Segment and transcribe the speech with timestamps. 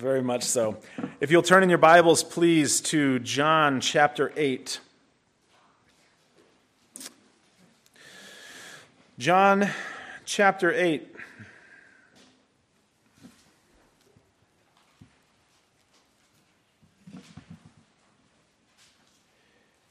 [0.00, 0.78] very much so.
[1.20, 4.80] If you'll turn in your Bibles, please, to John chapter 8.
[9.18, 9.68] John
[10.24, 11.06] chapter 8.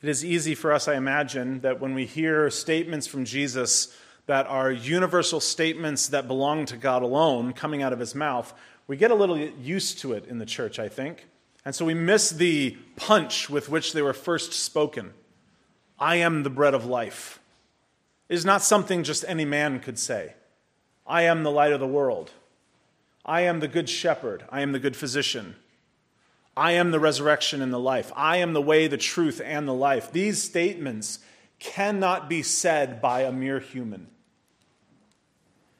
[0.02, 3.96] It is easy for us, I imagine, that when we hear statements from Jesus
[4.26, 8.52] that are universal statements that belong to God alone coming out of his mouth,
[8.90, 11.28] we get a little used to it in the church, I think.
[11.64, 15.14] And so we miss the punch with which they were first spoken
[16.00, 17.39] I am the bread of life.
[18.29, 20.34] It is not something just any man could say.
[21.06, 22.32] I am the light of the world.
[23.24, 24.46] I am the good shepherd.
[24.50, 25.56] I am the good physician.
[26.57, 28.12] I am the resurrection and the life.
[28.15, 30.12] I am the way, the truth, and the life.
[30.12, 31.20] These statements
[31.60, 34.08] cannot be said by a mere human.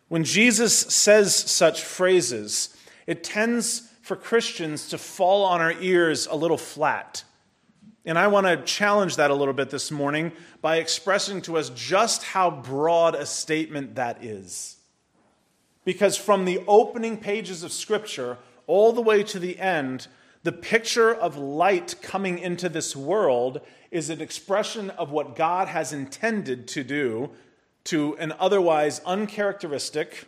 [0.10, 2.76] When Jesus says such phrases,
[3.10, 7.24] it tends for Christians to fall on our ears a little flat.
[8.06, 11.72] And I want to challenge that a little bit this morning by expressing to us
[11.72, 14.78] just how broad a statement that is.
[15.84, 18.38] Because from the opening pages of Scripture
[18.68, 20.06] all the way to the end,
[20.44, 25.92] the picture of light coming into this world is an expression of what God has
[25.92, 27.32] intended to do
[27.86, 30.28] to an otherwise uncharacteristic,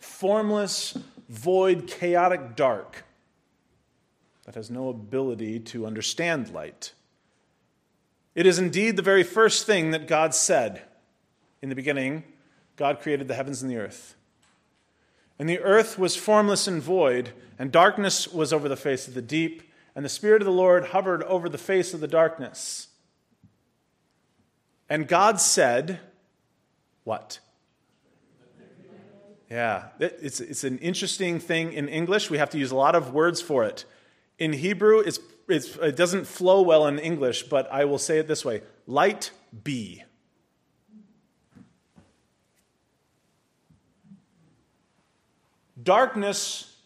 [0.00, 3.04] formless, void, chaotic dark
[4.44, 6.92] that has no ability to understand light.
[8.34, 10.82] It is indeed the very first thing that God said.
[11.60, 12.24] In the beginning,
[12.76, 14.14] God created the heavens and the earth.
[15.38, 19.22] And the earth was formless and void, and darkness was over the face of the
[19.22, 19.62] deep,
[19.94, 22.88] and the Spirit of the Lord hovered over the face of the darkness.
[24.88, 26.00] And God said,
[27.04, 27.40] What?
[29.50, 32.30] Yeah, it's, it's an interesting thing in English.
[32.30, 33.86] We have to use a lot of words for it.
[34.38, 35.18] In Hebrew, it's,
[35.48, 39.30] it's, it doesn't flow well in English, but I will say it this way light
[39.64, 40.04] be.
[45.82, 46.76] Darkness,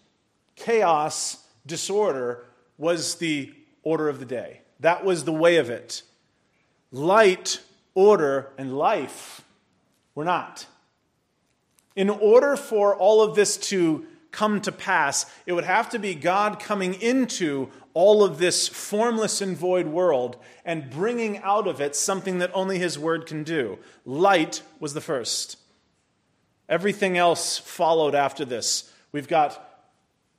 [0.54, 2.47] chaos, disorder
[2.78, 4.60] was the order of the day.
[4.81, 6.03] That was the way of it.
[6.92, 7.60] Light,
[7.94, 9.42] order, and life
[10.14, 10.66] were not.
[11.94, 16.14] In order for all of this to come to pass, it would have to be
[16.14, 21.94] God coming into all of this formless and void world and bringing out of it
[21.94, 23.78] something that only His Word can do.
[24.06, 25.58] Light was the first.
[26.69, 28.91] Everything else followed after this.
[29.12, 29.69] We've got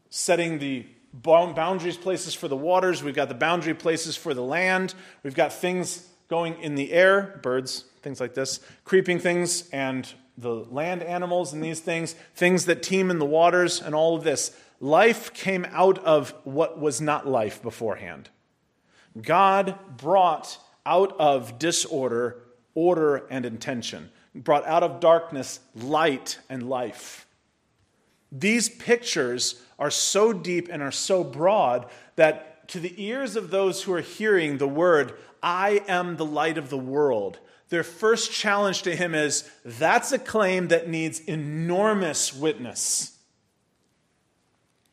[0.09, 4.95] setting the boundaries places for the waters, we've got the boundary places for the land,
[5.21, 10.53] we've got things going in the air, birds, things like this, creeping things, and the
[10.53, 14.55] land animals and these things, things that teem in the waters, and all of this.
[14.79, 18.29] Life came out of what was not life beforehand.
[19.21, 22.43] God brought out of disorder
[22.75, 27.27] order and intention, brought out of darkness light and life.
[28.31, 31.85] These pictures are so deep and are so broad
[32.15, 36.57] that to the ears of those who are hearing the word, I am the light
[36.57, 37.37] of the world,
[37.73, 43.17] their first challenge to him is that's a claim that needs enormous witness.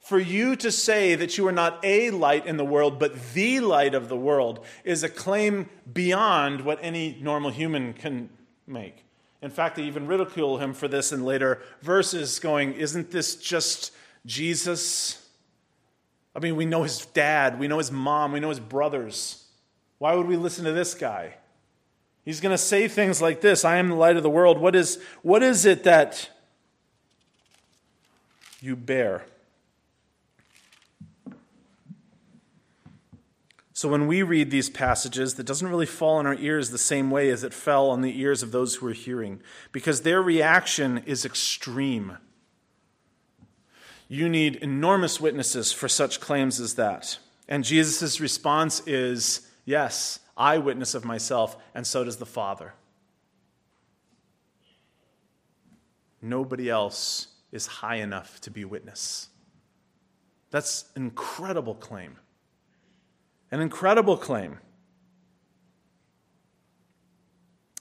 [0.01, 3.61] For you to say that you are not a light in the world, but the
[3.61, 8.31] light of the world, is a claim beyond what any normal human can
[8.67, 9.05] make.
[9.43, 13.93] In fact, they even ridicule him for this in later verses, going, Isn't this just
[14.25, 15.23] Jesus?
[16.35, 19.45] I mean, we know his dad, we know his mom, we know his brothers.
[19.99, 21.35] Why would we listen to this guy?
[22.25, 24.59] He's going to say things like this I am the light of the world.
[24.59, 26.31] What is, what is it that
[28.61, 29.25] you bear?
[33.81, 37.11] So when we read these passages, that doesn't really fall on our ears the same
[37.11, 39.41] way as it fell on the ears of those who are hearing,
[39.73, 42.19] because their reaction is extreme.
[44.07, 47.17] You need enormous witnesses for such claims as that.
[47.49, 52.73] And Jesus' response is yes, eyewitness of myself, and so does the Father.
[56.23, 59.29] Nobody else is high enough to be witness.
[60.51, 62.17] That's an incredible claim.
[63.51, 64.59] An incredible claim.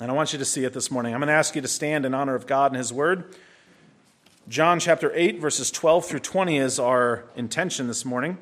[0.02, 1.14] And I want you to see it this morning.
[1.14, 3.36] I'm going to ask you to stand in honor of God and His Word.
[4.48, 8.38] John chapter 8, verses 12 through 20 is our intention this morning.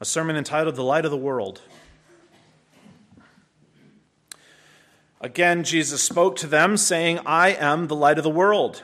[0.00, 1.62] A sermon entitled The Light of the World.
[5.22, 8.82] Again, Jesus spoke to them, saying, I am the light of the world.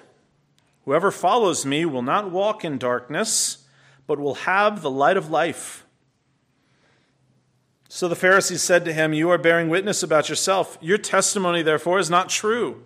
[0.85, 3.67] Whoever follows me will not walk in darkness,
[4.06, 5.85] but will have the light of life.
[7.88, 10.79] So the Pharisees said to him, You are bearing witness about yourself.
[10.81, 12.85] Your testimony, therefore, is not true.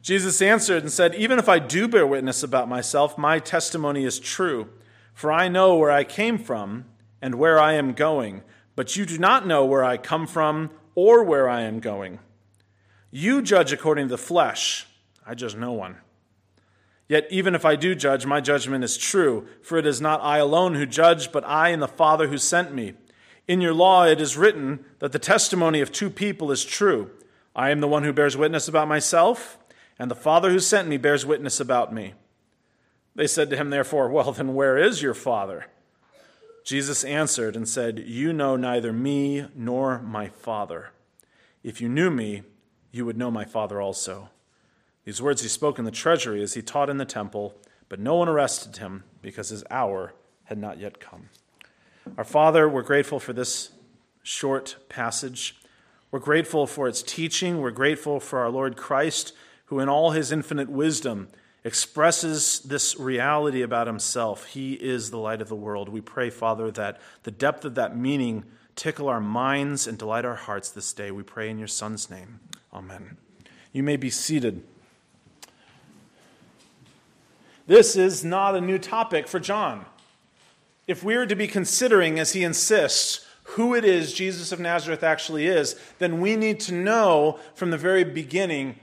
[0.00, 4.20] Jesus answered and said, Even if I do bear witness about myself, my testimony is
[4.20, 4.68] true.
[5.14, 6.84] For I know where I came from
[7.20, 8.42] and where I am going,
[8.76, 12.20] but you do not know where I come from or where I am going.
[13.14, 14.86] You judge according to the flesh.
[15.24, 15.98] I judge no one.
[17.08, 20.38] Yet even if I do judge, my judgment is true, for it is not I
[20.38, 22.94] alone who judge, but I and the Father who sent me.
[23.46, 27.10] In your law it is written that the testimony of two people is true.
[27.54, 29.58] I am the one who bears witness about myself,
[29.98, 32.14] and the Father who sent me bears witness about me.
[33.14, 35.66] They said to him, therefore, Well, then where is your Father?
[36.64, 40.92] Jesus answered and said, You know neither me nor my Father.
[41.62, 42.42] If you knew me,
[42.92, 44.28] you would know my Father also.
[45.04, 47.56] These words he spoke in the treasury as he taught in the temple,
[47.88, 51.30] but no one arrested him because his hour had not yet come.
[52.16, 53.70] Our Father, we're grateful for this
[54.22, 55.56] short passage.
[56.10, 57.60] We're grateful for its teaching.
[57.60, 59.32] We're grateful for our Lord Christ,
[59.66, 61.28] who, in all his infinite wisdom,
[61.64, 64.46] expresses this reality about himself.
[64.46, 65.88] He is the light of the world.
[65.88, 68.44] We pray, Father, that the depth of that meaning
[68.74, 71.10] tickle our minds and delight our hearts this day.
[71.10, 72.40] We pray in your Son's name.
[72.72, 73.16] Amen.
[73.72, 74.62] You may be seated.
[77.66, 79.86] This is not a new topic for John.
[80.86, 85.02] If we are to be considering, as he insists, who it is Jesus of Nazareth
[85.02, 88.76] actually is, then we need to know from the very beginning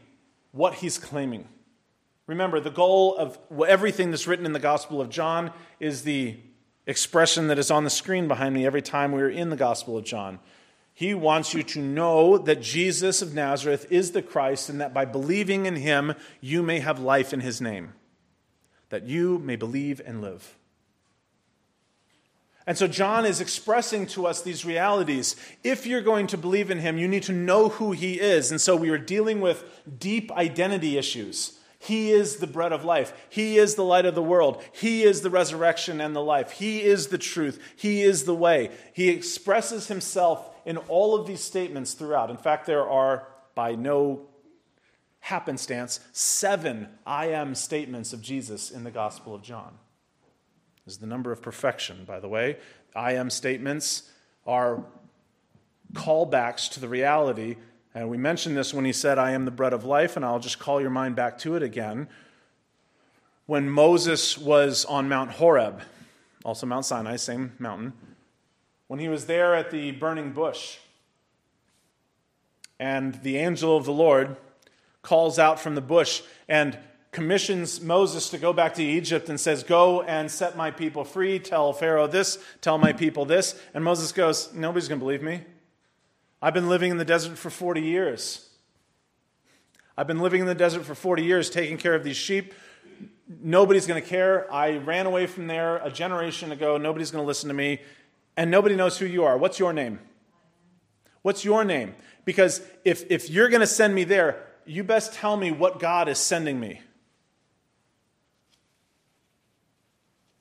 [0.51, 1.47] what he's claiming.
[2.27, 6.37] Remember, the goal of everything that's written in the Gospel of John is the
[6.85, 9.97] expression that is on the screen behind me every time we are in the Gospel
[9.97, 10.39] of John.
[10.99, 15.05] He wants you to know that Jesus of Nazareth is the Christ and that by
[15.05, 17.93] believing in him, you may have life in his name
[18.89, 20.57] that you may believe and live.
[22.67, 25.37] And so John is expressing to us these realities.
[25.63, 28.51] If you're going to believe in him, you need to know who he is.
[28.51, 29.63] And so we are dealing with
[29.99, 31.58] deep identity issues.
[31.79, 33.13] He is the bread of life.
[33.29, 34.61] He is the light of the world.
[34.73, 36.51] He is the resurrection and the life.
[36.51, 37.59] He is the truth.
[37.77, 38.71] He is the way.
[38.93, 42.29] He expresses himself in all of these statements throughout.
[42.29, 44.27] In fact, there are, by no
[45.21, 49.77] happenstance, seven I am statements of Jesus in the Gospel of John.
[50.85, 52.57] This is the number of perfection, by the way.
[52.95, 54.09] I am statements
[54.45, 54.83] are
[55.93, 57.55] callbacks to the reality.
[57.99, 60.39] And we mentioned this when he said, I am the bread of life, and I'll
[60.39, 62.07] just call your mind back to it again.
[63.45, 65.81] When Moses was on Mount Horeb,
[66.45, 67.91] also Mount Sinai, same mountain,
[68.87, 70.77] when he was there at the burning bush,
[72.79, 74.37] and the angel of the Lord
[75.01, 76.77] calls out from the bush and
[77.11, 81.37] commissions Moses to go back to Egypt and says, Go and set my people free.
[81.37, 83.59] Tell Pharaoh this, tell my people this.
[83.73, 85.41] And Moses goes, Nobody's going to believe me.
[86.41, 88.49] I've been living in the desert for 40 years.
[89.97, 92.53] I've been living in the desert for 40 years, taking care of these sheep.
[93.27, 94.51] Nobody's going to care.
[94.51, 96.77] I ran away from there a generation ago.
[96.77, 97.81] Nobody's going to listen to me.
[98.37, 99.37] And nobody knows who you are.
[99.37, 99.99] What's your name?
[101.21, 101.95] What's your name?
[102.23, 106.07] Because if, if you're going to send me there, you best tell me what God
[106.07, 106.81] is sending me.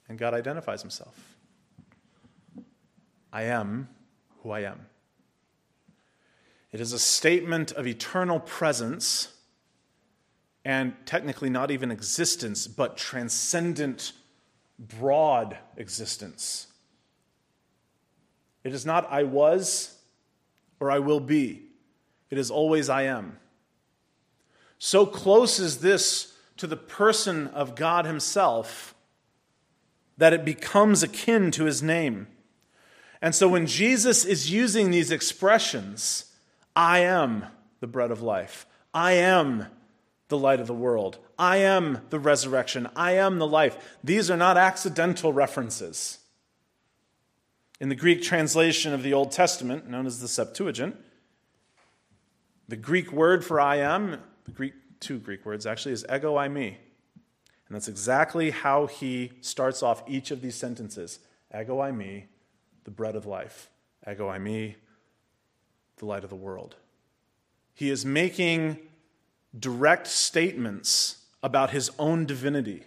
[0.08, 1.36] And God identifies himself.
[3.32, 3.88] I am
[4.42, 4.86] who I am.
[6.72, 9.32] It is a statement of eternal presence
[10.64, 14.12] and technically not even existence, but transcendent,
[14.78, 16.66] broad existence.
[18.64, 19.96] It is not I was
[20.78, 21.62] or I will be,
[22.30, 23.38] it is always I am.
[24.78, 28.94] So close is this to the person of God Himself
[30.18, 32.26] that it becomes akin to His name.
[33.22, 36.27] And so when Jesus is using these expressions,
[36.78, 37.44] I am
[37.80, 39.66] the bread of life, I am
[40.28, 44.36] the light of the world, I am the resurrection, I am the life, these are
[44.36, 46.18] not accidental references.
[47.80, 50.94] In the Greek translation of the Old Testament, known as the Septuagint,
[52.68, 56.76] the Greek word for I am the Greek, two Greek words actually, is ego eimi.
[57.66, 61.18] And that's exactly how he starts off each of these sentences.
[61.52, 62.26] Ego eimi,
[62.84, 63.68] the bread of life.
[64.08, 64.76] Ego eimi,
[65.98, 66.76] the light of the world.
[67.74, 68.78] He is making
[69.58, 72.84] direct statements about his own divinity.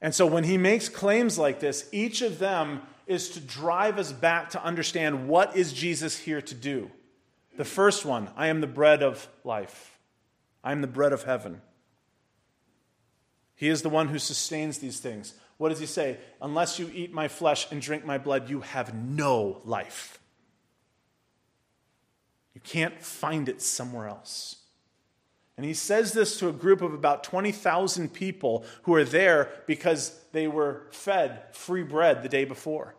[0.00, 4.12] And so when he makes claims like this, each of them is to drive us
[4.12, 6.90] back to understand what is Jesus here to do.
[7.56, 9.98] The first one, I am the bread of life.
[10.64, 11.60] I am the bread of heaven.
[13.54, 15.34] He is the one who sustains these things.
[15.58, 16.18] what does he say?
[16.40, 20.18] Unless you eat my flesh and drink my blood, you have no life.
[22.64, 24.56] Can't find it somewhere else.
[25.56, 30.18] And he says this to a group of about 20,000 people who are there because
[30.32, 32.94] they were fed free bread the day before.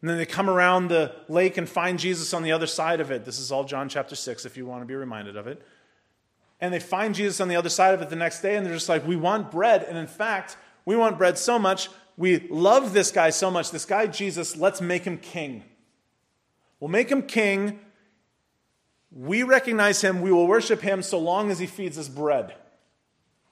[0.00, 3.10] And then they come around the lake and find Jesus on the other side of
[3.10, 3.24] it.
[3.24, 5.62] This is all John chapter 6, if you want to be reminded of it.
[6.60, 8.74] And they find Jesus on the other side of it the next day, and they're
[8.74, 9.84] just like, We want bread.
[9.84, 13.84] And in fact, we want bread so much, we love this guy so much, this
[13.84, 15.64] guy Jesus, let's make him king.
[16.78, 17.78] We'll make him king.
[19.14, 22.54] We recognize him, we will worship him so long as he feeds us bread.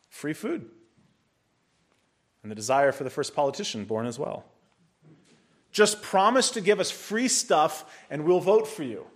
[0.09, 0.71] Free food.
[2.43, 4.45] And the desire for the first politician born as well.
[5.73, 9.07] Just promise to give us free stuff and we'll vote for you.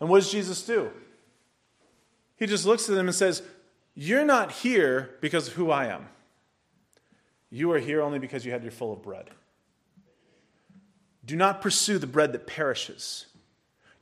[0.00, 0.90] And what does Jesus do?
[2.36, 3.42] He just looks at them and says,
[3.94, 6.08] You're not here because of who I am.
[7.50, 9.30] You are here only because you had your full of bread.
[11.24, 13.26] Do not pursue the bread that perishes.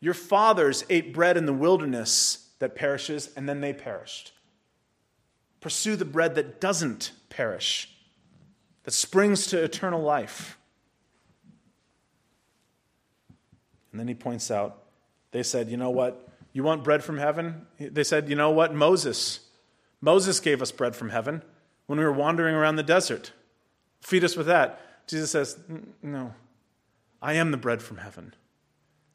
[0.00, 4.32] Your fathers ate bread in the wilderness that perishes, and then they perished.
[5.60, 7.94] Pursue the bread that doesn't perish,
[8.84, 10.58] that springs to eternal life.
[13.90, 14.84] And then he points out,
[15.32, 16.28] they said, You know what?
[16.52, 17.66] You want bread from heaven?
[17.78, 18.74] They said, You know what?
[18.74, 19.40] Moses.
[20.00, 21.42] Moses gave us bread from heaven
[21.86, 23.32] when we were wandering around the desert.
[24.00, 25.06] Feed us with that.
[25.06, 25.58] Jesus says,
[26.02, 26.34] No,
[27.20, 28.34] I am the bread from heaven.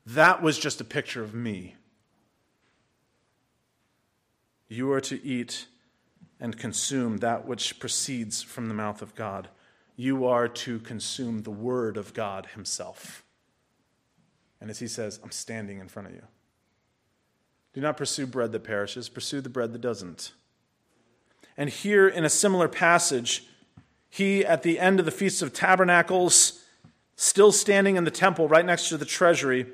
[0.06, 1.76] That was just a picture of me.
[4.68, 5.68] You are to eat
[6.40, 9.50] and consume that which proceeds from the mouth of God.
[9.96, 13.24] You are to consume the word of God Himself.
[14.60, 16.24] And as He says, I'm standing in front of you.
[17.74, 20.32] Do not pursue bread that perishes, pursue the bread that doesn't.
[21.58, 23.46] And here in a similar passage,
[24.10, 26.64] he, at the end of the Feast of Tabernacles,
[27.16, 29.66] still standing in the temple right next to the treasury,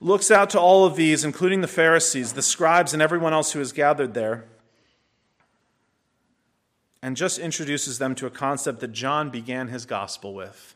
[0.00, 3.60] looks out to all of these, including the Pharisees, the scribes, and everyone else who
[3.60, 4.44] is gathered there,
[7.02, 10.74] and just introduces them to a concept that John began his gospel with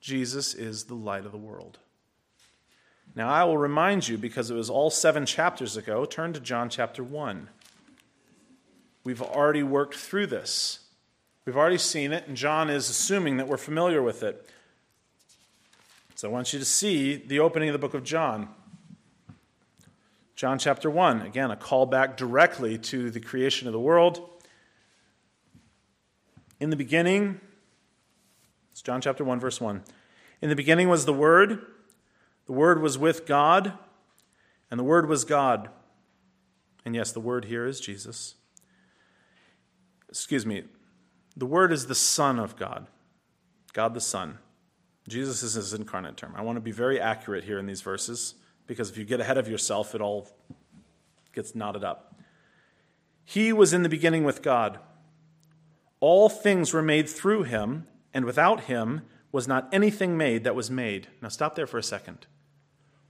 [0.00, 1.78] Jesus is the light of the world.
[3.14, 6.70] Now, I will remind you, because it was all seven chapters ago, turn to John
[6.70, 7.48] chapter 1.
[9.04, 10.80] We've already worked through this.
[11.44, 14.48] We've already seen it, and John is assuming that we're familiar with it.
[16.20, 18.50] So I want you to see the opening of the book of John.
[20.36, 24.20] John chapter 1, again, a call back directly to the creation of the world.
[26.60, 27.40] In the beginning,
[28.70, 29.82] it's John chapter 1, verse 1.
[30.42, 31.64] In the beginning was the Word,
[32.44, 33.72] the Word was with God,
[34.70, 35.70] and the Word was God.
[36.84, 38.34] And yes, the Word here is Jesus.
[40.10, 40.64] Excuse me,
[41.34, 42.88] the Word is the Son of God,
[43.72, 44.36] God the Son.
[45.10, 46.34] Jesus is his incarnate term.
[46.36, 48.34] I want to be very accurate here in these verses
[48.66, 50.28] because if you get ahead of yourself, it all
[51.34, 52.14] gets knotted up.
[53.24, 54.78] He was in the beginning with God.
[55.98, 59.02] All things were made through him, and without him
[59.32, 61.08] was not anything made that was made.
[61.20, 62.26] Now stop there for a second.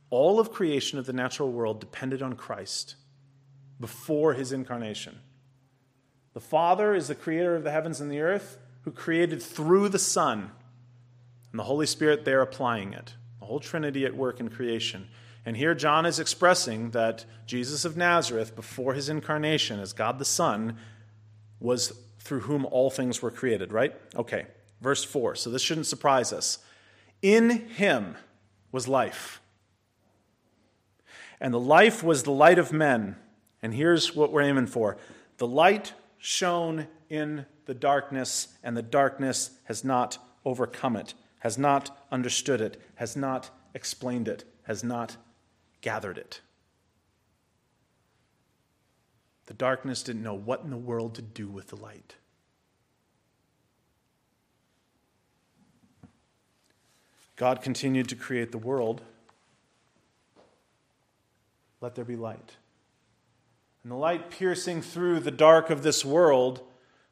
[0.09, 2.97] All of creation of the natural world depended on Christ
[3.79, 5.21] before his incarnation.
[6.33, 9.99] The Father is the creator of the heavens and the earth, who created through the
[9.99, 10.51] Son,
[11.51, 13.15] and the Holy Spirit there applying it.
[13.41, 15.09] The whole Trinity at work in creation.
[15.45, 20.25] And here John is expressing that Jesus of Nazareth, before his incarnation as God the
[20.25, 20.77] Son,
[21.59, 23.95] was through whom all things were created, right?
[24.15, 24.47] Okay,
[24.81, 25.35] verse 4.
[25.35, 26.59] So this shouldn't surprise us.
[27.23, 28.17] In him
[28.71, 29.41] was life.
[31.41, 33.17] And the life was the light of men.
[33.63, 34.99] And here's what we're aiming for
[35.39, 42.07] the light shone in the darkness, and the darkness has not overcome it, has not
[42.11, 45.17] understood it, has not explained it, has not
[45.81, 46.41] gathered it.
[49.47, 52.15] The darkness didn't know what in the world to do with the light.
[57.37, 59.01] God continued to create the world.
[61.81, 62.57] Let there be light.
[63.83, 66.61] And the light piercing through the dark of this world,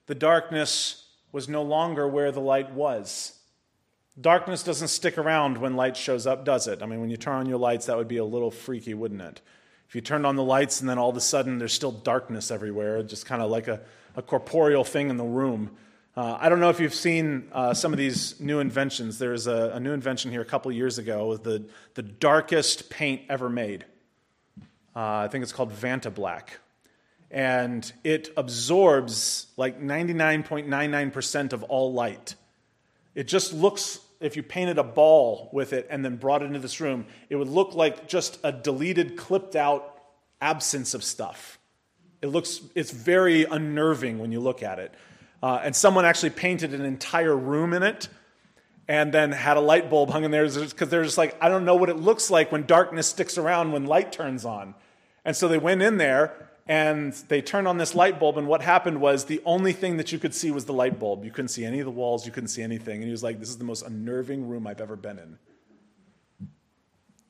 [0.06, 3.38] the darkness was no longer where the light was.
[4.20, 6.82] Darkness doesn't stick around when light shows up, does it?
[6.82, 9.22] I mean, when you turn on your lights, that would be a little freaky, wouldn't
[9.22, 9.40] it?
[9.88, 12.50] If you turned on the lights and then all of a sudden there's still darkness
[12.50, 13.80] everywhere, just kind of like a,
[14.16, 15.70] a corporeal thing in the room.
[16.16, 19.18] Uh, I don't know if you've seen uh, some of these new inventions.
[19.18, 23.48] There's a, a new invention here a couple years ago, the, the darkest paint ever
[23.48, 23.84] made.
[24.96, 26.48] Uh, I think it's called Vantablack.
[27.30, 32.34] and it absorbs like 99.99% of all light.
[33.14, 36.58] It just looks, if you painted a ball with it and then brought it into
[36.58, 40.00] this room, it would look like just a deleted, clipped out
[40.40, 41.58] absence of stuff.
[42.20, 44.92] It looks, it's very unnerving when you look at it.
[45.42, 48.08] Uh, and someone actually painted an entire room in it
[48.88, 51.64] and then had a light bulb hung in there because they're just like, I don't
[51.64, 54.75] know what it looks like when darkness sticks around when light turns on.
[55.25, 58.60] And so they went in there and they turned on this light bulb, and what
[58.60, 61.25] happened was the only thing that you could see was the light bulb.
[61.25, 62.96] You couldn't see any of the walls, you couldn't see anything.
[62.96, 65.38] And he was like, This is the most unnerving room I've ever been in.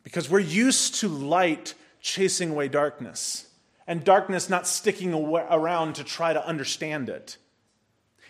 [0.02, 3.46] Because we're used to light chasing away darkness,
[3.86, 7.36] and darkness not sticking around to try to understand it.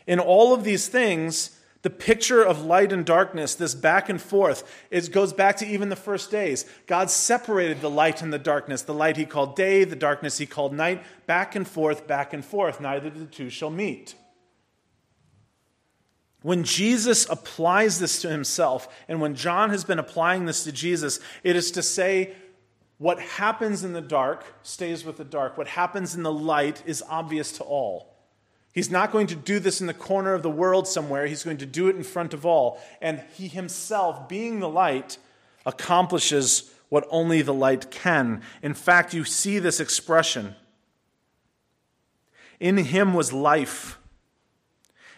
[0.07, 4.65] In all of these things, the picture of light and darkness, this back and forth,
[4.91, 6.65] it goes back to even the first days.
[6.87, 8.83] God separated the light and the darkness.
[8.83, 12.45] The light he called day, the darkness he called night, back and forth, back and
[12.45, 12.81] forth.
[12.81, 14.17] Neither of the two shall meet.
[16.43, 21.21] When Jesus applies this to himself, and when John has been applying this to Jesus,
[21.43, 22.35] it is to say,
[22.99, 25.57] what happens in the dark stays with the dark.
[25.57, 28.08] What happens in the light is obvious to all.
[28.79, 31.27] He's not going to do this in the corner of the world somewhere.
[31.27, 32.81] He's going to do it in front of all.
[33.03, 35.19] And he himself, being the light,
[35.67, 38.41] accomplishes what only the light can.
[38.63, 40.55] In fact, you see this expression.
[42.61, 43.99] In him was life,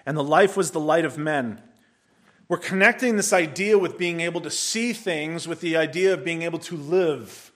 [0.07, 1.61] and the life was the light of men.
[2.49, 6.41] We're connecting this idea with being able to see things with the idea of being
[6.41, 7.53] able to live.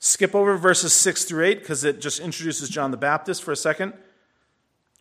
[0.00, 3.56] Skip over verses 6 through 8 because it just introduces John the Baptist for a
[3.56, 3.92] second.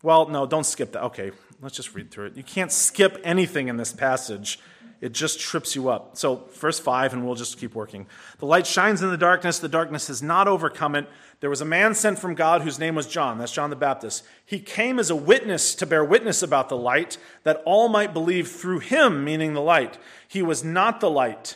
[0.03, 1.03] Well, no, don't skip that.
[1.03, 1.31] Okay,
[1.62, 2.38] let's just read through it.
[2.38, 4.60] You can't skip anything in this passage.
[5.00, 6.15] It just trips you up.
[6.15, 8.05] So, verse 5, and we'll just keep working.
[8.38, 11.10] The light shines in the darkness, the darkness has not overcome it.
[11.39, 13.39] There was a man sent from God whose name was John.
[13.39, 14.24] That's John the Baptist.
[14.46, 18.48] He came as a witness to bear witness about the light, that all might believe
[18.48, 19.98] through him, meaning the light.
[20.27, 21.55] He was not the light,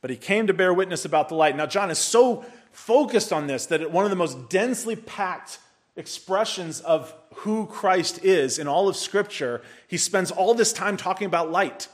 [0.00, 1.54] but he came to bear witness about the light.
[1.54, 5.58] Now, John is so focused on this that one of the most densely packed
[5.96, 11.26] expressions of who Christ is in all of Scripture, he spends all this time talking
[11.26, 11.88] about light.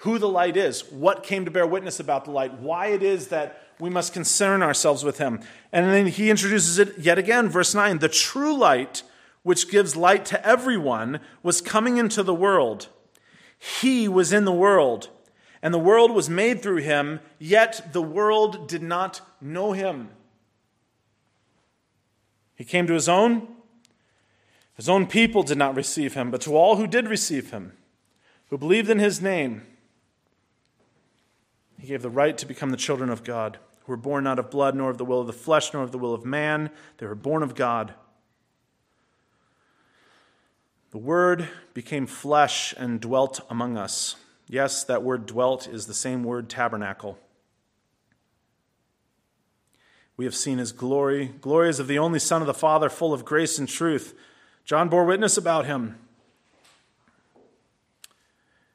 [0.00, 3.28] Who the light is, what came to bear witness about the light, why it is
[3.28, 5.40] that we must concern ourselves with him.
[5.72, 9.02] And then he introduces it yet again, verse 9 the true light,
[9.42, 12.88] which gives light to everyone, was coming into the world.
[13.58, 15.08] He was in the world,
[15.60, 20.10] and the world was made through him, yet the world did not know him.
[22.54, 23.55] He came to his own.
[24.76, 27.72] His own people did not receive him, but to all who did receive him,
[28.50, 29.62] who believed in his name,
[31.78, 34.50] he gave the right to become the children of God, who were born not of
[34.50, 36.70] blood, nor of the will of the flesh, nor of the will of man.
[36.98, 37.94] They were born of God.
[40.90, 44.16] The Word became flesh and dwelt among us.
[44.48, 47.18] Yes, that word dwelt is the same word tabernacle.
[50.16, 51.32] We have seen his glory.
[51.40, 54.14] Glory is of the only Son of the Father, full of grace and truth.
[54.66, 55.96] John bore witness about him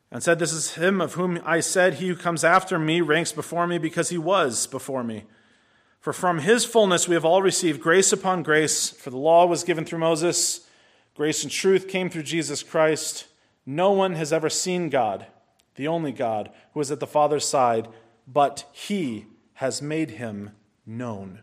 [0.09, 3.33] and said, This is him of whom I said, He who comes after me ranks
[3.33, 5.25] before me because he was before me.
[5.99, 9.65] For from his fullness we have all received grace upon grace, for the law was
[9.65, 10.65] given through Moses,
[11.13, 13.27] grace and truth came through Jesus Christ.
[13.65, 15.27] No one has ever seen God,
[15.75, 17.89] the only God, who is at the Father's side,
[18.25, 19.25] but he
[19.55, 20.51] has made him
[20.85, 21.41] known.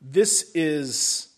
[0.00, 1.28] This is,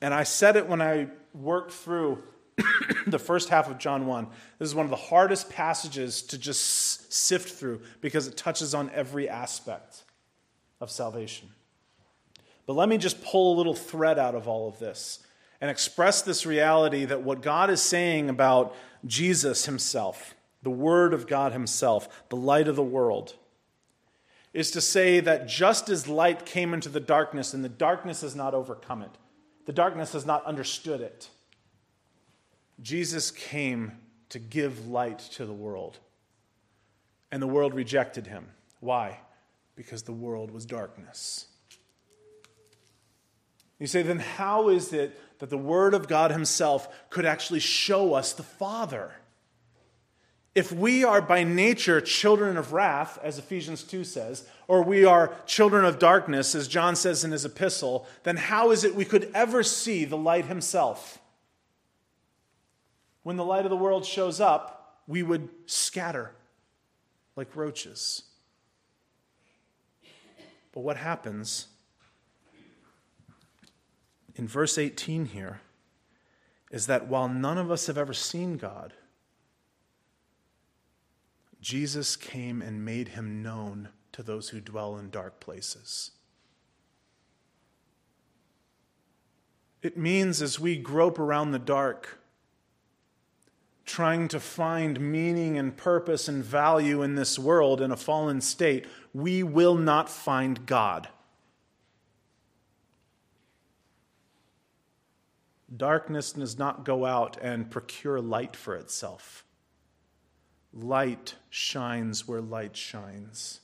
[0.00, 2.22] and I said it when I worked through
[3.06, 4.26] the first half of John 1.
[4.58, 8.90] This is one of the hardest passages to just sift through because it touches on
[8.90, 10.04] every aspect
[10.80, 11.48] of salvation.
[12.66, 15.20] But let me just pull a little thread out of all of this
[15.60, 18.74] and express this reality that what God is saying about
[19.06, 23.34] Jesus himself, the Word of God himself, the light of the world,
[24.52, 28.34] is to say that just as light came into the darkness and the darkness has
[28.34, 29.10] not overcome it,
[29.70, 31.28] the darkness has not understood it,
[32.82, 33.92] Jesus came
[34.30, 36.00] to give light to the world.
[37.30, 38.48] And the world rejected him.
[38.80, 39.20] Why?
[39.76, 41.46] Because the world was darkness.
[43.78, 48.14] You say, then how is it that the Word of God Himself could actually show
[48.14, 49.12] us the Father?
[50.60, 55.34] If we are by nature children of wrath, as Ephesians 2 says, or we are
[55.46, 59.30] children of darkness, as John says in his epistle, then how is it we could
[59.32, 61.18] ever see the light himself?
[63.22, 66.32] When the light of the world shows up, we would scatter
[67.36, 68.24] like roaches.
[70.72, 71.68] But what happens
[74.34, 75.62] in verse 18 here
[76.70, 78.92] is that while none of us have ever seen God,
[81.60, 86.12] Jesus came and made him known to those who dwell in dark places.
[89.82, 92.18] It means as we grope around the dark,
[93.84, 98.86] trying to find meaning and purpose and value in this world in a fallen state,
[99.12, 101.08] we will not find God.
[105.74, 109.44] Darkness does not go out and procure light for itself.
[110.72, 113.60] Light shines where light shines.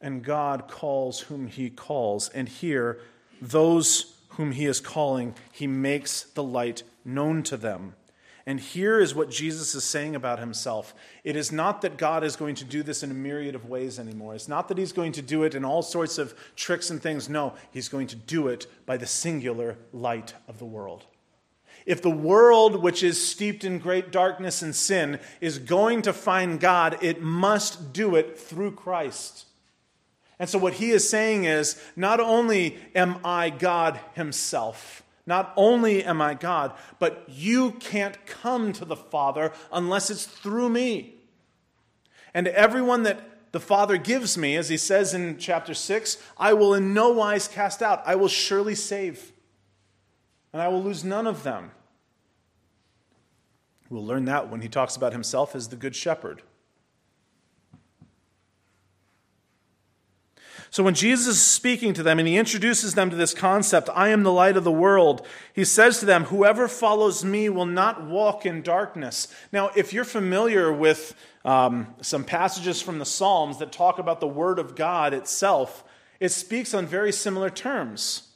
[0.00, 2.28] And God calls whom he calls.
[2.30, 3.00] And here,
[3.40, 7.94] those whom he is calling, he makes the light known to them.
[8.46, 10.94] And here is what Jesus is saying about himself.
[11.24, 13.98] It is not that God is going to do this in a myriad of ways
[13.98, 14.34] anymore.
[14.34, 17.28] It's not that he's going to do it in all sorts of tricks and things.
[17.28, 21.04] No, he's going to do it by the singular light of the world.
[21.90, 26.60] If the world, which is steeped in great darkness and sin, is going to find
[26.60, 29.46] God, it must do it through Christ.
[30.38, 36.04] And so, what he is saying is not only am I God himself, not only
[36.04, 41.16] am I God, but you can't come to the Father unless it's through me.
[42.32, 46.72] And everyone that the Father gives me, as he says in chapter 6, I will
[46.72, 48.00] in no wise cast out.
[48.06, 49.32] I will surely save.
[50.52, 51.72] And I will lose none of them.
[53.90, 56.42] We'll learn that when he talks about himself as the Good Shepherd.
[60.72, 64.10] So when Jesus is speaking to them and he introduces them to this concept, I
[64.10, 68.04] am the light of the world, he says to them, Whoever follows me will not
[68.06, 69.26] walk in darkness.
[69.50, 74.28] Now, if you're familiar with um, some passages from the Psalms that talk about the
[74.28, 75.82] Word of God itself,
[76.20, 78.28] it speaks on very similar terms.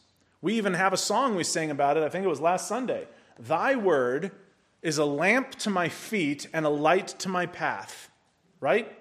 [0.43, 3.07] We even have a song we sang about it, I think it was last Sunday.
[3.39, 4.33] Thy Word
[4.85, 8.11] is a lamp to my feet and a light to my path,
[8.61, 8.97] right?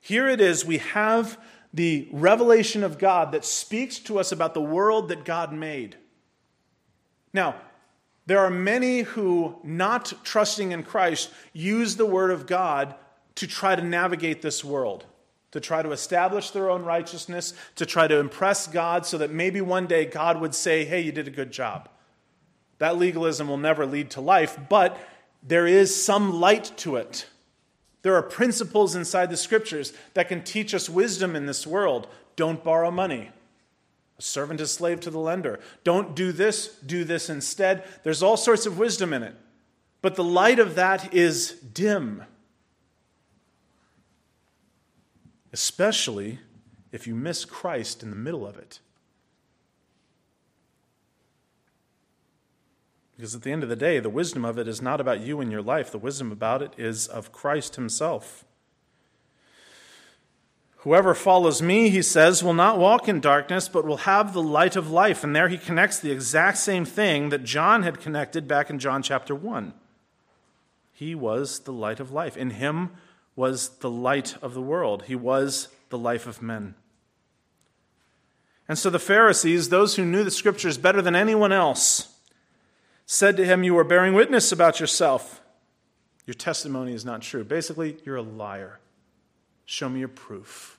[0.00, 1.38] Here it is, we have
[1.72, 5.96] the revelation of God that speaks to us about the world that God made.
[7.32, 7.56] Now,
[8.26, 12.94] there are many who, not trusting in Christ, use the Word of God
[13.36, 15.04] to try to navigate this world,
[15.52, 19.60] to try to establish their own righteousness, to try to impress God so that maybe
[19.60, 21.88] one day God would say, Hey, you did a good job.
[22.80, 24.98] That legalism will never lead to life, but
[25.42, 27.26] there is some light to it.
[28.02, 32.08] There are principles inside the scriptures that can teach us wisdom in this world.
[32.36, 33.30] Don't borrow money.
[34.18, 35.60] A servant is slave to the lender.
[35.84, 37.84] Don't do this, do this instead.
[38.02, 39.34] There's all sorts of wisdom in it.
[40.00, 42.24] But the light of that is dim.
[45.52, 46.38] Especially
[46.92, 48.80] if you miss Christ in the middle of it.
[53.20, 55.42] Because at the end of the day, the wisdom of it is not about you
[55.42, 55.90] and your life.
[55.90, 58.46] The wisdom about it is of Christ Himself.
[60.78, 64.74] Whoever follows me, he says, will not walk in darkness, but will have the light
[64.74, 65.22] of life.
[65.22, 69.02] And there he connects the exact same thing that John had connected back in John
[69.02, 69.74] chapter 1.
[70.94, 72.38] He was the light of life.
[72.38, 72.92] In him
[73.36, 76.74] was the light of the world, he was the life of men.
[78.66, 82.16] And so the Pharisees, those who knew the scriptures better than anyone else,
[83.12, 85.42] said to him, You are bearing witness about yourself.
[86.26, 87.42] Your testimony is not true.
[87.42, 88.78] Basically, you're a liar.
[89.64, 90.78] Show me your proof.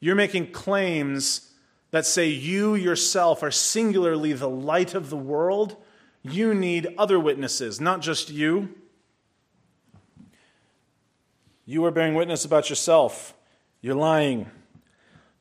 [0.00, 1.52] You're making claims
[1.92, 5.76] that say you yourself are singularly the light of the world.
[6.22, 8.74] You need other witnesses, not just you.
[11.64, 13.32] You are bearing witness about yourself.
[13.80, 14.50] You're lying.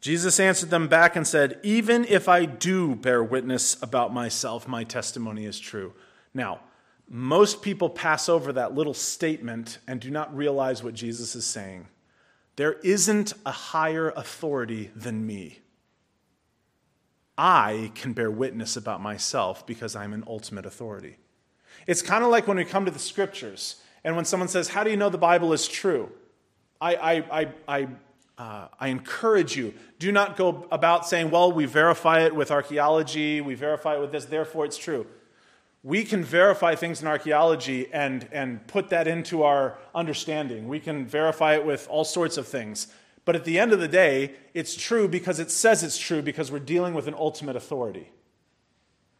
[0.01, 4.83] Jesus answered them back and said, Even if I do bear witness about myself, my
[4.83, 5.93] testimony is true.
[6.33, 6.61] Now,
[7.09, 11.87] most people pass over that little statement and do not realize what Jesus is saying.
[12.55, 15.59] There isn't a higher authority than me.
[17.37, 21.17] I can bear witness about myself because I'm an ultimate authority.
[21.87, 24.83] It's kind of like when we come to the scriptures and when someone says, How
[24.83, 26.11] do you know the Bible is true?
[26.79, 27.87] I, I, I, I
[28.39, 33.41] uh, I encourage you, do not go about saying, well, we verify it with archaeology,
[33.41, 35.05] we verify it with this, therefore it's true.
[35.83, 40.69] We can verify things in archaeology and, and put that into our understanding.
[40.69, 42.87] We can verify it with all sorts of things.
[43.25, 46.51] But at the end of the day, it's true because it says it's true because
[46.51, 48.09] we're dealing with an ultimate authority.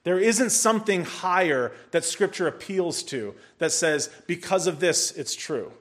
[0.03, 5.73] There isn't something higher that Scripture appeals to that says, because of this, it's true.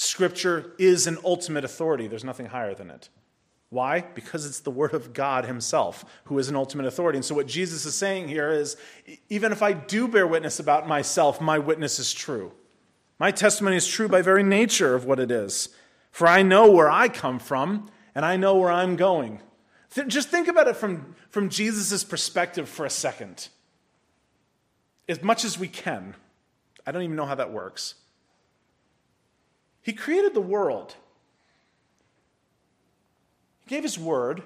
[0.00, 3.08] Scripture is an ultimate authority, there's nothing higher than it.
[3.70, 4.02] Why?
[4.02, 7.16] Because it's the Word of God Himself who is an ultimate authority.
[7.16, 8.76] And so, what Jesus is saying here is
[9.28, 12.52] even if I do bear witness about myself, my witness is true.
[13.18, 15.70] My testimony is true by very nature of what it is.
[16.12, 19.40] For I know where I come from, and I know where I'm going.
[20.06, 23.48] Just think about it from, from Jesus' perspective for a second.
[25.08, 26.14] As much as we can.
[26.86, 27.96] I don't even know how that works.
[29.88, 30.96] He created the world.
[33.64, 34.42] He gave his word.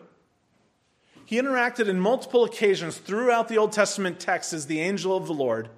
[1.25, 5.35] He interacted in multiple occasions throughout the Old Testament text as the angel of the
[5.35, 5.69] Lord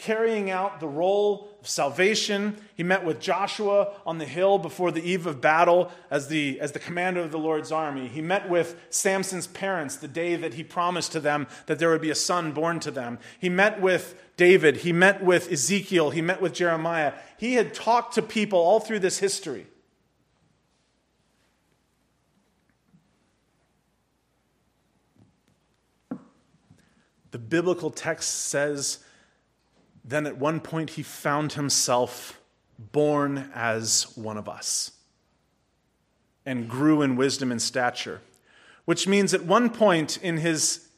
[0.00, 2.56] carrying out the role of salvation.
[2.74, 6.72] He met with Joshua on the hill before the eve of battle as the, as
[6.72, 8.08] the commander of the Lord's army.
[8.08, 12.00] He met with Samson's parents the day that he promised to them that there would
[12.00, 13.18] be a son born to them.
[13.38, 14.78] He met with David.
[14.78, 16.08] He met with Ezekiel.
[16.08, 17.12] He met with Jeremiah.
[17.40, 19.66] He had talked to people all through this history.
[27.30, 28.98] The biblical text says
[30.04, 32.38] then at one point he found himself
[32.78, 34.90] born as one of us
[36.44, 38.20] and grew in wisdom and stature,
[38.84, 40.88] which means at one point in his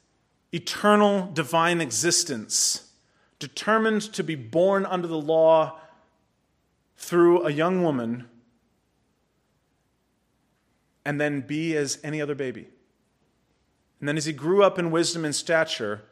[0.50, 2.90] eternal divine existence,
[3.38, 5.78] determined to be born under the law
[7.02, 8.28] through a young woman
[11.04, 12.68] and then be as any other baby.
[14.00, 16.02] And then as he grew up in wisdom and stature,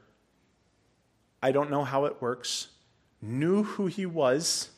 [1.42, 2.68] I don't know how it works
[3.22, 4.70] knew who he was.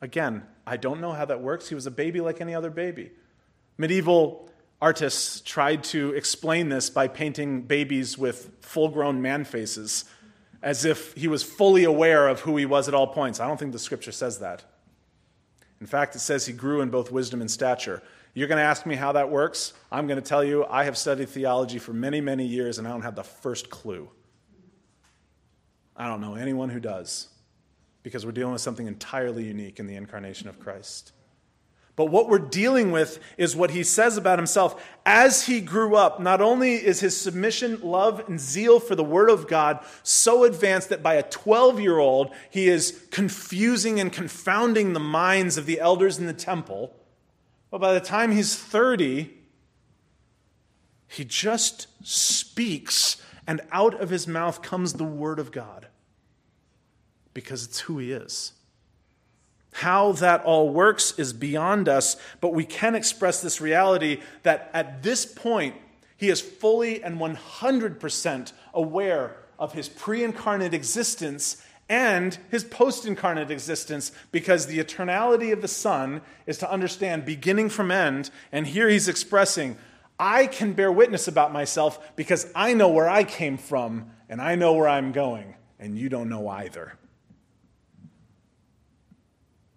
[0.00, 1.68] Again, I don't know how that works.
[1.68, 3.10] He was a baby like any other baby.
[3.76, 4.48] Medieval
[4.80, 10.04] artists tried to explain this by painting babies with full grown man faces,
[10.62, 13.40] as if he was fully aware of who he was at all points.
[13.40, 14.64] I don't think the scripture says that.
[15.80, 18.02] In fact, it says he grew in both wisdom and stature.
[18.34, 19.72] You're going to ask me how that works?
[19.90, 22.90] I'm going to tell you I have studied theology for many, many years, and I
[22.90, 24.08] don't have the first clue.
[25.96, 27.28] I don't know anyone who does
[28.02, 31.12] because we're dealing with something entirely unique in the incarnation of Christ.
[31.98, 34.80] But what we're dealing with is what he says about himself.
[35.04, 39.28] As he grew up, not only is his submission, love, and zeal for the Word
[39.28, 44.92] of God so advanced that by a 12 year old, he is confusing and confounding
[44.92, 46.94] the minds of the elders in the temple.
[47.68, 49.34] But by the time he's 30,
[51.08, 55.88] he just speaks and out of his mouth comes the word of God
[57.34, 58.52] because it's who he is.
[59.78, 65.04] How that all works is beyond us, but we can express this reality that at
[65.04, 65.76] this point,
[66.16, 73.52] he is fully and 100% aware of his pre incarnate existence and his post incarnate
[73.52, 78.30] existence because the eternality of the Son is to understand beginning from end.
[78.50, 79.78] And here he's expressing,
[80.18, 84.56] I can bear witness about myself because I know where I came from and I
[84.56, 86.98] know where I'm going, and you don't know either.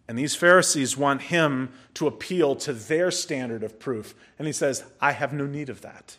[0.07, 4.13] And these Pharisees want him to appeal to their standard of proof.
[4.37, 6.17] And he says, I have no need of that.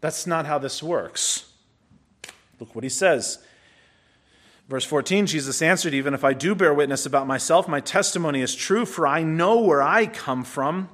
[0.00, 1.52] That's not how this works.
[2.58, 3.38] Look what he says.
[4.68, 8.54] Verse 14 Jesus answered, Even if I do bear witness about myself, my testimony is
[8.54, 10.88] true, for I know where I come from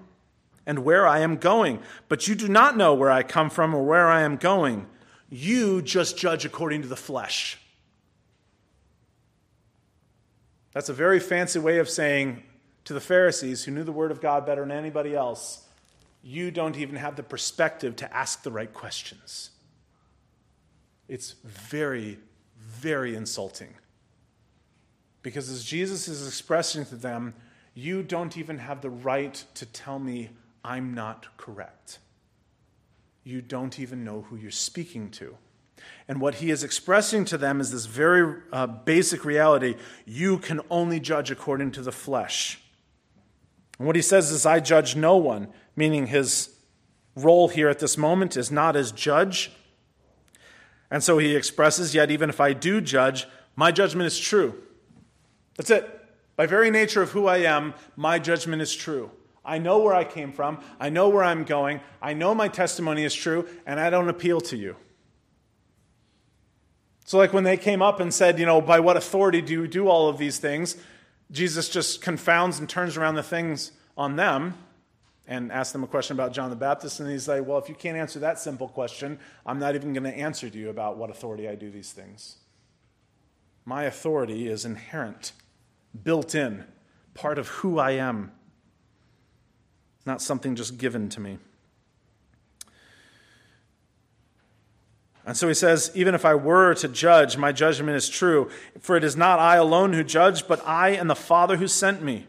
[0.66, 1.80] and where I am going.
[2.08, 4.86] But you do not know where I come from or where I am going.
[5.30, 7.58] You just judge according to the flesh.
[10.72, 12.42] That's a very fancy way of saying
[12.84, 15.66] to the Pharisees, who knew the Word of God better than anybody else,
[16.22, 19.50] you don't even have the perspective to ask the right questions.
[21.08, 22.18] It's very,
[22.58, 23.74] very insulting.
[25.22, 27.34] Because as Jesus is expressing to them,
[27.74, 30.30] you don't even have the right to tell me
[30.64, 31.98] I'm not correct.
[33.24, 35.36] You don't even know who you're speaking to.
[36.08, 40.60] And what he is expressing to them is this very uh, basic reality you can
[40.70, 42.60] only judge according to the flesh.
[43.78, 46.54] And what he says is, I judge no one, meaning his
[47.16, 49.52] role here at this moment is not as judge.
[50.90, 54.62] And so he expresses, yet even if I do judge, my judgment is true.
[55.56, 56.00] That's it.
[56.36, 59.10] By very nature of who I am, my judgment is true.
[59.44, 60.60] I know where I came from.
[60.78, 61.80] I know where I'm going.
[62.00, 64.76] I know my testimony is true, and I don't appeal to you.
[67.04, 69.66] So, like when they came up and said, you know, by what authority do you
[69.66, 70.76] do all of these things?
[71.30, 74.54] Jesus just confounds and turns around the things on them
[75.26, 77.00] and asks them a question about John the Baptist.
[77.00, 80.04] And he's like, well, if you can't answer that simple question, I'm not even going
[80.04, 82.36] to answer to you about what authority I do these things.
[83.64, 85.32] My authority is inherent,
[86.02, 86.64] built in,
[87.14, 88.32] part of who I am.
[90.04, 91.38] not something just given to me.
[95.24, 98.50] And so he says, Even if I were to judge, my judgment is true.
[98.80, 102.02] For it is not I alone who judge, but I and the Father who sent
[102.02, 102.26] me.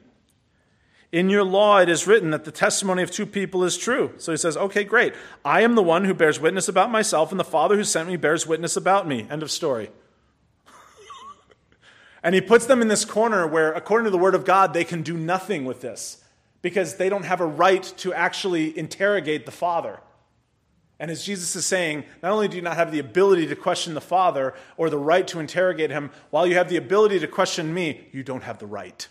[1.11, 4.13] In your law, it is written that the testimony of two people is true.
[4.17, 5.13] So he says, Okay, great.
[5.43, 8.15] I am the one who bears witness about myself, and the Father who sent me
[8.15, 9.27] bears witness about me.
[9.29, 9.89] End of story.
[12.23, 14.83] and he puts them in this corner where, according to the Word of God, they
[14.83, 16.23] can do nothing with this
[16.61, 19.99] because they don't have a right to actually interrogate the Father.
[21.03, 23.93] And as Jesus is saying, not only do you not have the ability to question
[23.93, 27.73] the Father or the right to interrogate him, while you have the ability to question
[27.73, 29.05] me, you don't have the right.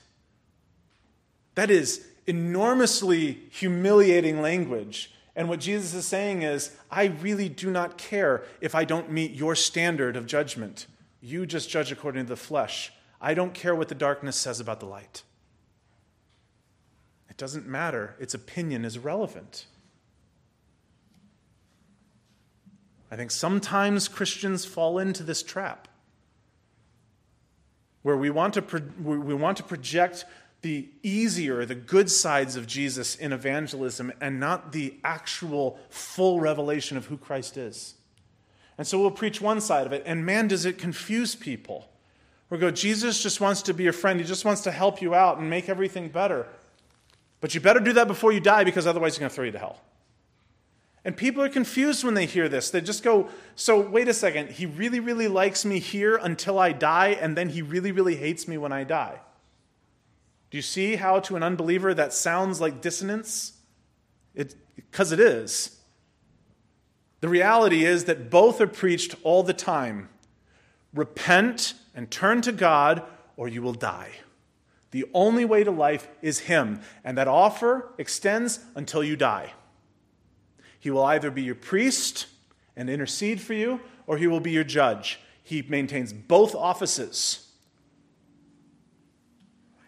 [1.54, 5.12] That is enormously humiliating language.
[5.36, 9.32] And what Jesus is saying is, I really do not care if I don't meet
[9.32, 10.86] your standard of judgment.
[11.20, 12.90] You just judge according to the flesh.
[13.20, 15.24] I don't care what the darkness says about the light.
[17.28, 18.16] It doesn't matter.
[18.18, 19.66] Its opinion is relevant.
[23.12, 25.86] I think sometimes Christians fall into this trap
[28.00, 30.24] where we want to, pro- we want to project
[30.62, 36.96] the easier, the good sides of Jesus in evangelism and not the actual full revelation
[36.96, 37.96] of who Christ is.
[38.78, 41.90] And so we'll preach one side of it, and man, does it confuse people.
[42.48, 44.20] We go, Jesus just wants to be your friend.
[44.20, 46.46] He just wants to help you out and make everything better.
[47.42, 49.52] But you better do that before you die because otherwise he's going to throw you
[49.52, 49.78] to hell.
[51.04, 52.70] And people are confused when they hear this.
[52.70, 56.72] They just go, So, wait a second, he really, really likes me here until I
[56.72, 59.20] die, and then he really, really hates me when I die.
[60.50, 63.54] Do you see how, to an unbeliever, that sounds like dissonance?
[64.34, 65.78] Because it, it is.
[67.20, 70.08] The reality is that both are preached all the time
[70.94, 73.02] repent and turn to God,
[73.36, 74.10] or you will die.
[74.90, 79.54] The only way to life is Him, and that offer extends until you die.
[80.82, 82.26] He will either be your priest
[82.74, 85.20] and intercede for you, or he will be your judge.
[85.44, 87.46] He maintains both offices.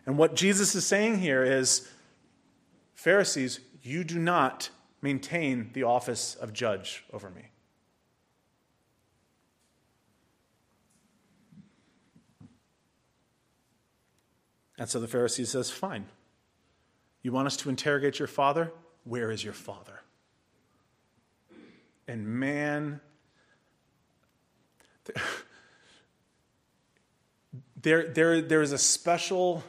[0.06, 1.90] And what Jesus is saying here is
[2.94, 4.70] Pharisees, you do not
[5.02, 7.46] maintain the office of judge over me.
[14.78, 16.06] And so the Pharisee says, Fine.
[17.22, 18.70] You want us to interrogate your father?
[19.02, 20.03] Where is your father?
[22.06, 23.00] And man,
[27.80, 29.62] there, there, there is a special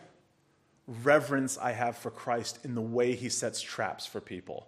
[0.88, 4.68] reverence I have for Christ in the way he sets traps for people.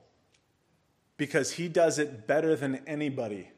[1.18, 3.50] Because he does it better than anybody.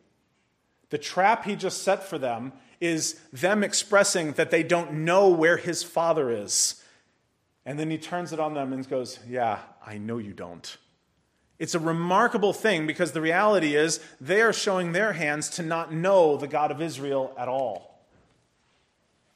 [0.90, 5.58] The trap he just set for them is them expressing that they don't know where
[5.58, 6.82] his father is.
[7.66, 10.78] And then he turns it on them and goes, Yeah, I know you don't.
[11.60, 15.94] It's a remarkable thing because the reality is they are showing their hands to not
[15.94, 18.00] know the God of Israel at all.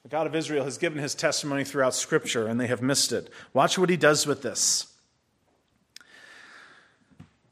[0.02, 3.30] The God of Israel has given his testimony throughout Scripture and they have missed it.
[3.52, 4.86] Watch what he does with this.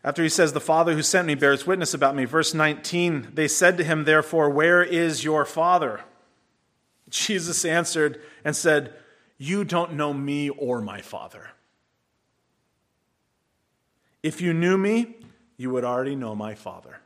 [0.04, 3.48] After he says, The Father who sent me bears witness about me, verse 19, they
[3.48, 6.00] said to him, Therefore, where is your Father?
[7.08, 8.94] Jesus answered and said,
[9.38, 11.50] You don't know me or my Father.
[14.22, 15.16] If you knew me,
[15.56, 17.00] you would already know my Father.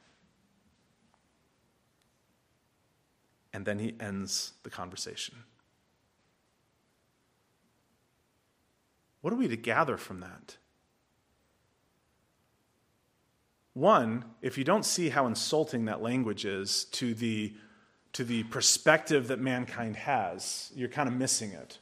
[3.53, 5.35] And then he ends the conversation.
[9.23, 10.57] What are we to gather from that?
[13.73, 17.55] One, if you don't see how insulting that language is to the,
[18.13, 21.79] to the perspective that mankind has, you're kind of missing it.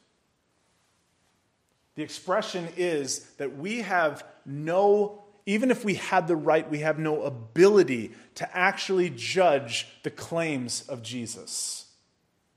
[1.97, 6.99] The expression is that we have no even if we had the right, we have
[6.99, 11.87] no ability to actually judge the claims of Jesus.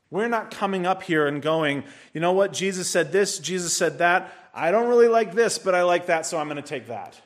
[0.09, 3.97] We're not coming up here and going, you know what, Jesus said this, Jesus said
[3.97, 4.33] that.
[4.53, 7.19] I don't really like this, but I like that, so I'm going to take that.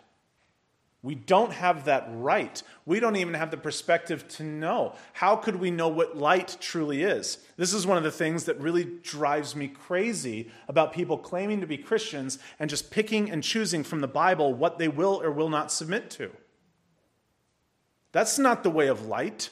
[1.03, 2.61] We don't have that right.
[2.85, 4.93] We don't even have the perspective to know.
[5.13, 7.39] How could we know what light truly is?
[7.57, 11.67] This is one of the things that really drives me crazy about people claiming to
[11.67, 15.49] be Christians and just picking and choosing from the Bible what they will or will
[15.49, 16.29] not submit to.
[18.11, 19.49] That's not the way of light.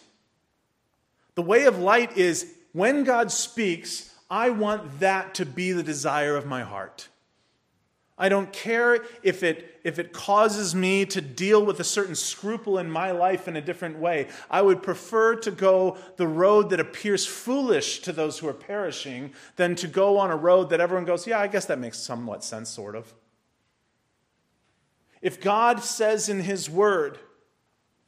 [1.34, 6.36] The way of light is when God speaks, I want that to be the desire
[6.36, 7.08] of my heart.
[8.20, 12.78] I don't care if it, if it causes me to deal with a certain scruple
[12.78, 14.28] in my life in a different way.
[14.52, 19.32] I would prefer to go the road that appears foolish to those who are perishing
[19.56, 22.44] than to go on a road that everyone goes, yeah, I guess that makes somewhat
[22.44, 23.14] sense, sort of.
[25.22, 27.20] If God says in His Word,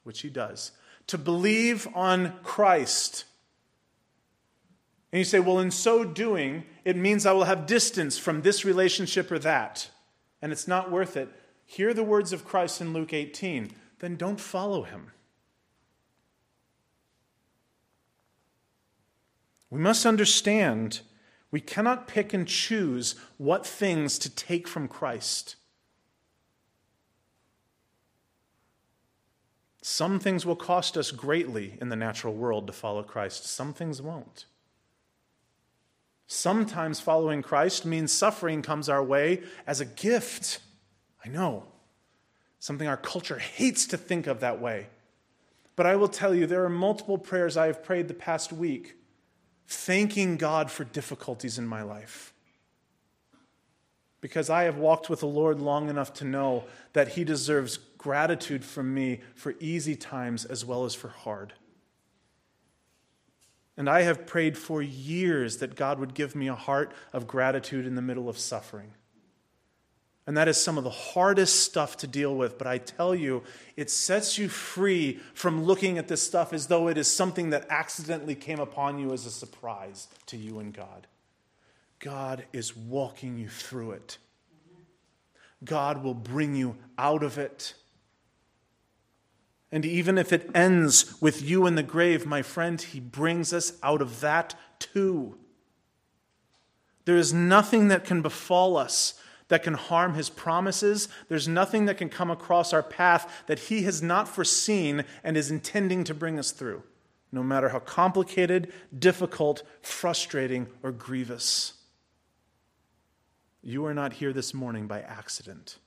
[0.03, 0.71] which He does,
[1.07, 3.23] to believe on Christ,
[5.11, 8.63] and you say, well, in so doing, it means I will have distance from this
[8.63, 9.89] relationship or that,
[10.41, 11.29] and it's not worth it.
[11.65, 15.11] Hear the words of Christ in Luke 18, then don't follow Him.
[19.69, 21.01] We must understand
[21.49, 25.57] we cannot pick and choose what things to take from Christ.
[29.81, 34.01] Some things will cost us greatly in the natural world to follow Christ, some things
[34.01, 34.45] won't.
[36.33, 40.59] Sometimes following Christ means suffering comes our way as a gift.
[41.25, 41.65] I know.
[42.57, 44.87] Something our culture hates to think of that way.
[45.75, 48.95] But I will tell you, there are multiple prayers I have prayed the past week
[49.67, 52.33] thanking God for difficulties in my life.
[54.21, 56.63] Because I have walked with the Lord long enough to know
[56.93, 61.51] that He deserves gratitude from me for easy times as well as for hard.
[63.81, 67.87] And I have prayed for years that God would give me a heart of gratitude
[67.87, 68.91] in the middle of suffering.
[70.27, 72.59] And that is some of the hardest stuff to deal with.
[72.59, 73.41] But I tell you,
[73.75, 77.65] it sets you free from looking at this stuff as though it is something that
[77.71, 81.07] accidentally came upon you as a surprise to you and God.
[81.97, 84.19] God is walking you through it.
[85.65, 87.73] God will bring you out of it.
[89.71, 93.73] And even if it ends with you in the grave, my friend, He brings us
[93.81, 95.37] out of that too.
[97.05, 99.15] There is nothing that can befall us
[99.51, 101.09] that can harm his promises.
[101.27, 105.51] There's nothing that can come across our path that he has not foreseen and is
[105.51, 106.83] intending to bring us through,
[107.33, 111.73] no matter how complicated, difficult, frustrating, or grievous.
[113.61, 115.79] You are not here this morning by accident.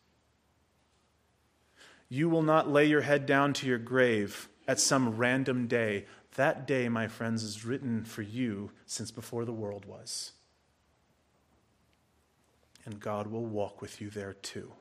[2.09, 6.07] You will not lay your head down to your grave at some random day.
[6.37, 10.33] That day, my friends, is written for you since before the world was
[12.85, 14.73] and God will walk with you there too.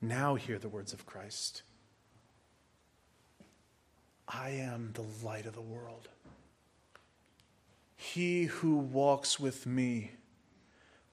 [0.00, 1.62] Now hear the words of Christ.
[4.28, 6.08] I am the light of the world.
[7.96, 10.12] He who walks with me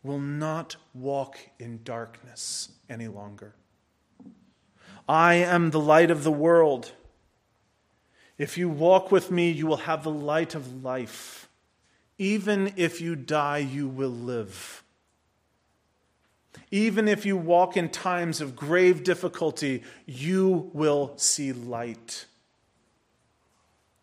[0.03, 3.55] will not walk in darkness any longer.
[5.07, 6.91] I am the light of the world.
[8.37, 11.47] If you walk with me, you will have the light of life.
[12.17, 14.83] Even if you die, you will live.
[16.71, 22.25] Even if you walk in times of grave difficulty, you will see light.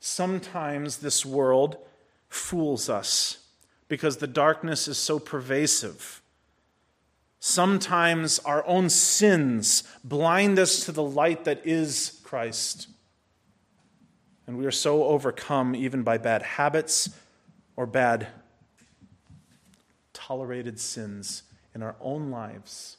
[0.01, 1.77] Sometimes this world
[2.29, 3.39] fools us
[3.91, 6.23] because the darkness is so pervasive.
[7.41, 12.87] Sometimes our own sins blind us to the light that is Christ.
[14.47, 17.11] And we are so overcome even by bad habits
[17.75, 18.29] or bad
[20.13, 21.43] tolerated sins
[21.75, 22.97] in our own lives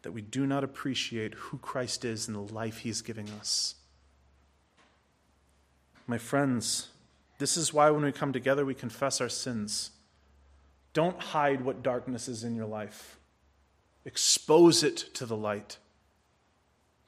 [0.00, 3.74] that we do not appreciate who Christ is and the life he's giving us.
[6.06, 6.88] My friends,
[7.42, 9.90] this is why when we come together, we confess our sins.
[10.92, 13.18] Don't hide what darkness is in your life,
[14.04, 15.78] expose it to the light,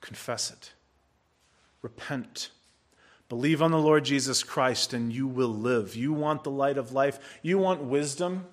[0.00, 0.72] confess it.
[1.82, 2.50] Repent.
[3.28, 5.94] Believe on the Lord Jesus Christ and you will live.
[5.94, 8.46] You want the light of life, you want wisdom?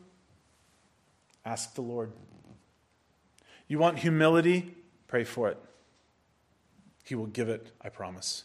[1.43, 2.11] Ask the Lord.
[3.67, 4.75] You want humility?
[5.07, 5.57] Pray for it.
[7.05, 8.43] He will give it, I promise.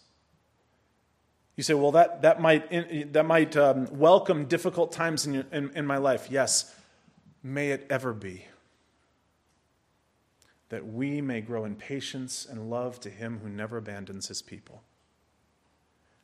[1.56, 5.70] You say, well, that, that might, that might um, welcome difficult times in, your, in,
[5.74, 6.28] in my life.
[6.30, 6.74] Yes,
[7.42, 8.44] may it ever be.
[10.68, 14.82] That we may grow in patience and love to him who never abandons his people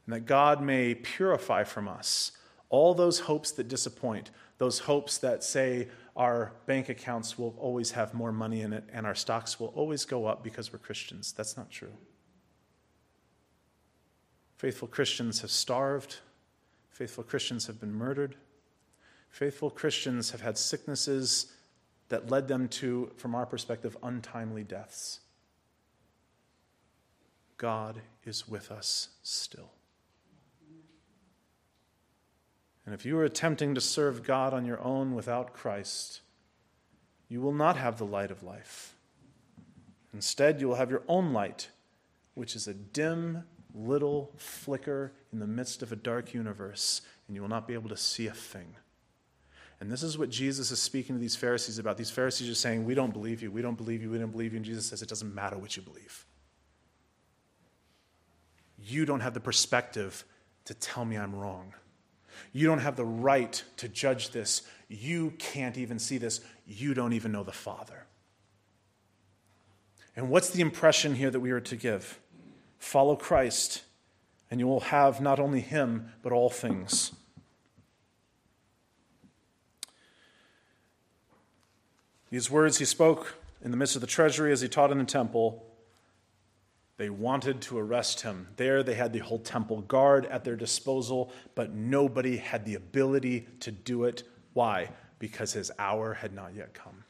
[0.07, 2.33] and that God may purify from us
[2.69, 8.15] all those hopes that disappoint, those hopes that say our bank accounts will always have
[8.15, 11.33] more money in it and our stocks will always go up because we're Christians.
[11.33, 11.93] That's not true.
[14.63, 16.19] Faithful Christians have starved,
[16.89, 18.37] faithful Christians have been murdered,
[19.29, 21.53] faithful Christians have had sicknesses
[22.11, 25.19] that led them to, from our perspective, untimely deaths.
[27.57, 29.73] God is with us still.
[32.87, 36.21] And if you are attempting to serve God on your own without Christ,
[37.29, 38.95] you will not have the light of life.
[40.15, 41.71] Instead, you will have your own light,
[42.35, 43.43] which is a dim
[43.75, 47.89] little flicker in the midst of a dark universe, and you will not be able
[47.89, 48.77] to see a thing.
[49.81, 51.97] And this is what Jesus is speaking to these Pharisees about.
[51.97, 54.53] These Pharisees are saying, We don't believe you, we don't believe you, we don't believe
[54.53, 54.59] you.
[54.59, 56.25] And Jesus says, It doesn't matter what you believe.
[58.79, 60.25] You don't have the perspective
[60.67, 61.75] to tell me I'm wrong.
[62.53, 64.63] You don't have the right to judge this.
[64.89, 66.41] You can't even see this.
[66.67, 68.07] You don't even know the Father.
[70.15, 72.21] And what's the impression here that we are to give?
[72.83, 73.85] Follow Christ,
[74.51, 77.13] and you will have not only Him, but all things.
[82.29, 85.05] These words he spoke in the midst of the treasury as he taught in the
[85.05, 85.65] temple
[86.97, 88.49] they wanted to arrest him.
[88.57, 93.47] There, they had the whole temple guard at their disposal, but nobody had the ability
[93.61, 94.25] to do it.
[94.55, 94.91] Why?
[95.19, 97.02] Because his hour had not yet come.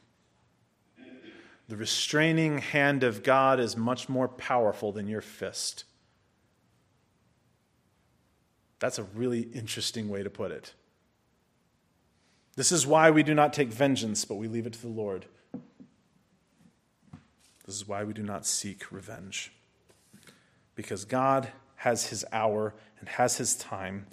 [1.69, 5.85] The restraining hand of God is much more powerful than your fist.
[8.79, 10.73] That's a really interesting way to put it.
[12.55, 15.25] This is why we do not take vengeance, but we leave it to the Lord.
[17.65, 19.53] This is why we do not seek revenge
[20.75, 24.07] because God has his hour and has his time,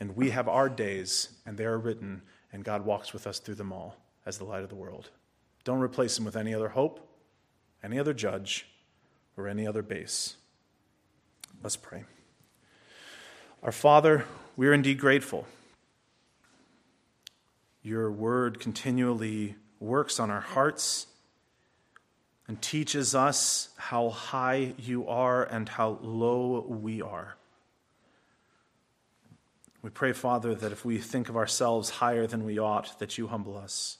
[0.00, 2.22] and we have our days, and they are written,
[2.52, 5.10] and God walks with us through them all as the light of the world.
[5.64, 7.00] Don't replace him with any other hope,
[7.82, 8.66] any other judge,
[9.36, 10.36] or any other base.
[11.62, 12.04] Let's pray.
[13.62, 14.24] Our Father,
[14.56, 15.46] we are indeed grateful.
[17.82, 21.06] Your word continually works on our hearts
[22.46, 27.36] and teaches us how high you are and how low we are.
[29.82, 33.28] We pray, Father, that if we think of ourselves higher than we ought, that you
[33.28, 33.98] humble us.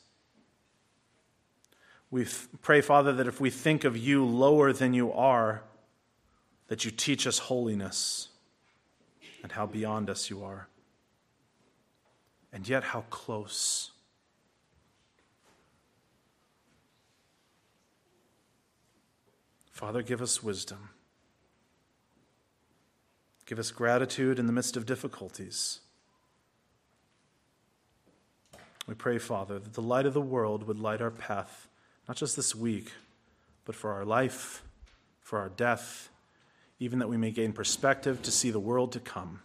[2.11, 2.27] We
[2.63, 5.63] pray, Father, that if we think of you lower than you are,
[6.69, 8.29] that you teach us holiness
[9.43, 10.69] and how beyond us you are,
[12.53, 13.93] and yet how close.
[19.71, 20.91] Father, give us wisdom.
[23.47, 25.81] Give us gratitude in the midst of difficulties.
[28.87, 31.68] We pray, Father, that the light of the world would light our path,
[32.09, 32.91] not just this week,
[33.67, 34.63] but for our life,
[35.21, 36.09] for our death,
[36.81, 39.43] even that we may gain perspective to see the world to come.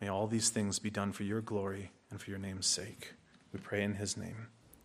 [0.00, 3.14] May all these things be done for your glory and for your name's sake.
[3.52, 4.48] We pray in his name.